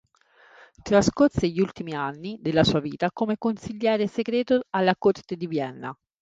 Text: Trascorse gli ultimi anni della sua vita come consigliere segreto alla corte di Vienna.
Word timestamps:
Trascorse 0.81 1.47
gli 1.47 1.59
ultimi 1.61 1.93
anni 1.93 2.39
della 2.41 2.63
sua 2.63 2.79
vita 2.79 3.11
come 3.11 3.37
consigliere 3.37 4.07
segreto 4.07 4.63
alla 4.71 4.95
corte 4.97 5.35
di 5.35 5.45
Vienna. 5.45 5.95